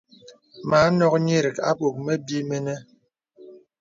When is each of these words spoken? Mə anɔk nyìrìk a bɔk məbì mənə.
Mə 0.69 0.75
anɔk 0.87 1.13
nyìrìk 1.25 1.57
a 1.69 1.71
bɔk 1.79 1.95
məbì 2.05 2.37
mənə. 2.49 2.73